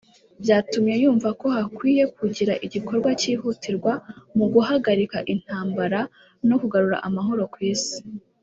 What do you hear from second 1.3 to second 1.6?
ko